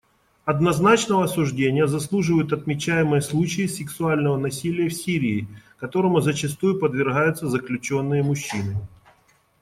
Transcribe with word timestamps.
Однозначного 0.45 1.25
осуждения 1.25 1.85
заслуживают 1.85 2.53
отмечаемые 2.53 3.21
случаи 3.21 3.67
сексуального 3.67 4.35
насилия 4.35 4.89
в 4.89 4.95
Сирии, 4.95 5.47
которому 5.77 6.21
зачастую 6.21 6.79
подвергаются 6.79 7.47
заключенные-мужчины. 7.47 8.77